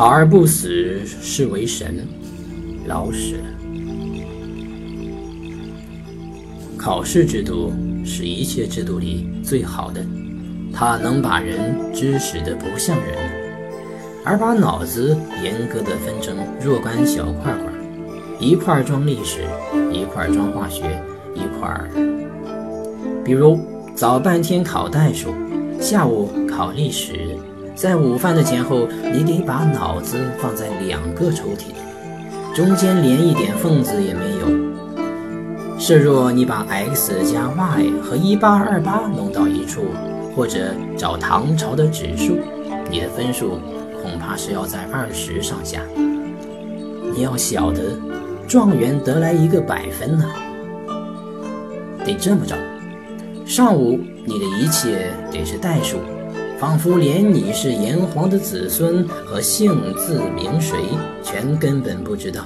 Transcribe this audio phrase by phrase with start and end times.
[0.00, 2.08] 考而不死，是为神。
[2.86, 3.36] 老舍。
[6.78, 7.70] 考试制度
[8.02, 10.02] 是一切制度里最好的，
[10.72, 13.14] 它能把人知识的不像人，
[14.24, 17.70] 而把脑子严格的分成若干小块块，
[18.40, 19.40] 一块装历史，
[19.92, 20.98] 一块装化学，
[21.34, 21.90] 一块儿。
[23.22, 23.60] 比如
[23.94, 25.34] 早半天考代数，
[25.78, 27.36] 下午考历史，
[27.80, 31.74] 在午饭的前后，你得把脑子放在两个抽屉里，
[32.54, 35.78] 中间连一点缝子也没有。
[35.78, 39.80] 设若你把 x 加 y 和一八二八弄到一处，
[40.36, 42.36] 或者找唐朝的指数，
[42.90, 43.58] 你的分数
[44.02, 45.80] 恐怕是要在二十上下。
[47.14, 47.98] 你要晓得，
[48.46, 50.26] 状元得来一个百分呢，
[52.04, 52.54] 得这么着。
[53.46, 55.96] 上午你的一切得是代数，
[56.60, 60.76] 仿佛连你是炎黄的子孙和姓字名谁
[61.22, 62.42] 全根本不知道。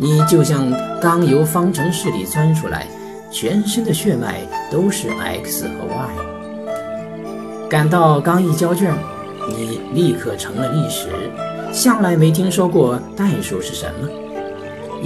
[0.00, 2.86] 你就像刚由方程式里钻出来，
[3.30, 6.08] 全身的血脉都是 x 和 y。
[7.68, 8.94] 赶到刚一交卷，
[9.46, 11.10] 你立刻成了历史，
[11.70, 14.08] 向来没听说过代数是什么。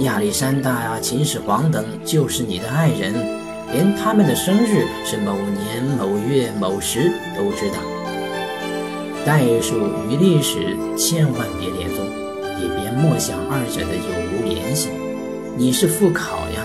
[0.05, 3.13] 亚历山大呀、秦始皇等就是你的爱人，
[3.73, 7.79] 连他们的生日是某年某月某时都知道。
[9.25, 9.75] 代数
[10.09, 12.05] 与历史千万别连宗。
[12.61, 14.89] 也别莫想二者的有无联系。
[15.57, 16.63] 你是复考呀，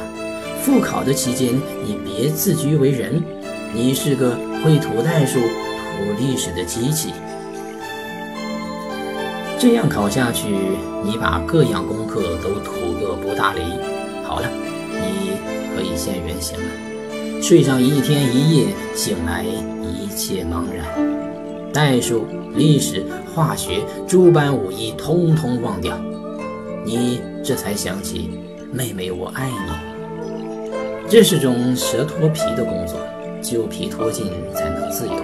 [0.63, 3.21] 复考的期间，你别自居为人，
[3.75, 5.47] 你是个会吐代数、吐
[6.21, 7.13] 历史的机器。
[9.59, 10.55] 这样考下去，
[11.03, 13.61] 你把各样功课都吐个不大离。
[14.23, 14.49] 好了，
[14.93, 15.33] 你
[15.75, 17.43] 可以现原形了。
[17.43, 21.28] 睡上一天一夜，醒来一切茫然。
[21.79, 22.27] 代数、
[22.57, 25.97] 历史、化学诸般武艺，通通忘掉，
[26.85, 28.31] 你这才想起，
[28.73, 29.55] 妹妹，我爱你。
[31.09, 32.99] 这是种蛇脱皮的工作，
[33.41, 35.15] 旧皮脱尽才能自由，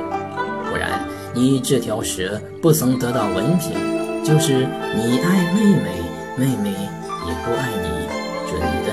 [0.71, 1.05] 不然
[1.35, 3.73] 你这条蛇不曾得到文凭，
[4.23, 5.91] 就是你爱妹妹，
[6.39, 7.89] 妹妹也不爱你，
[8.49, 8.89] 准的。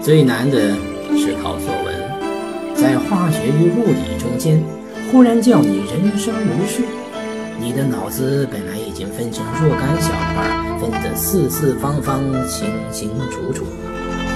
[0.00, 0.76] 最难的
[1.18, 1.92] 是考作文，
[2.76, 4.62] 在化学与物理中间。
[5.10, 6.84] 忽然叫你人生如序，
[7.58, 13.64] 你的脑子本来已经分成若干小块，分得四四方方、清清楚楚。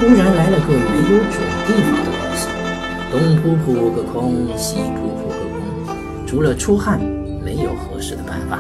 [0.01, 2.49] 忽然来了个没有准地方的东西，
[3.13, 5.35] 东扑扑个空，西扑扑个
[5.87, 6.99] 空，除了出汗，
[7.45, 8.59] 没有合适的办法。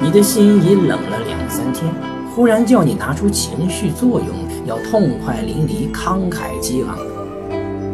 [0.00, 1.92] 你的心已冷了两三天，
[2.32, 4.28] 忽然叫你拿出情绪作用，
[4.66, 6.96] 要痛快淋漓、慷慨激昂。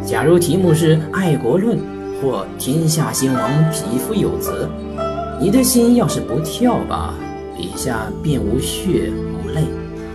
[0.05, 1.92] 假如题目是爱国论。
[2.23, 4.69] 或天下兴亡，匹夫有责。
[5.41, 7.13] 你的心要是不跳吧，
[7.57, 9.63] 笔下便无血无泪；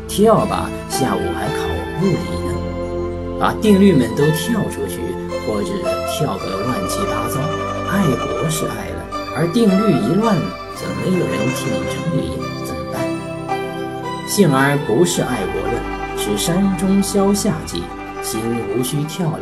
[0.08, 1.66] 跳吧，下午还考
[2.00, 3.38] 物理呢。
[3.38, 5.00] 把定律们都跳出去，
[5.46, 5.68] 或者
[6.10, 7.38] 跳个乱七八糟。
[7.90, 9.04] 爱国是爱了，
[9.36, 10.34] 而定律一乱，
[10.74, 12.40] 怎没有人替你整理？
[12.64, 12.96] 怎么办？
[14.26, 15.76] 幸而不是爱国论，
[16.16, 17.82] 是山中消夏季，
[18.22, 18.40] 心
[18.74, 19.40] 无需跳了。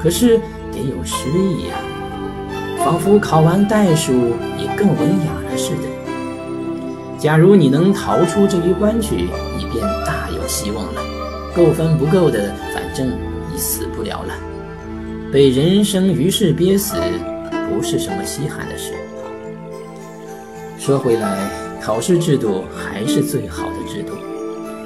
[0.00, 0.38] 可是
[0.70, 1.74] 得有诗意呀。
[2.86, 4.12] 仿佛考完代数
[4.56, 7.18] 也更文雅了似的。
[7.18, 11.00] 假如你能逃出这一关去，你便大有希望了。
[11.52, 14.34] 够分不够的，反正你死不了了。
[15.32, 16.94] 被人生于世憋死，
[17.68, 18.92] 不是什么稀罕的事。
[20.78, 21.36] 说回来，
[21.82, 24.12] 考试制度还是最好的制度。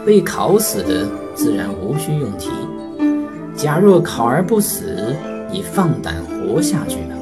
[0.06, 2.48] 被考死的自然无需用题。
[3.54, 5.14] 假若考而不死，
[5.52, 7.16] 你放胆活下去吧。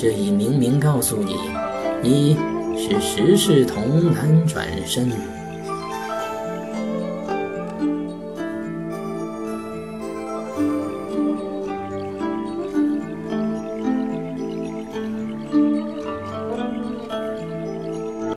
[0.00, 1.34] 这已明明告诉你，
[2.00, 2.36] 你
[2.76, 5.37] 是十世同难转身。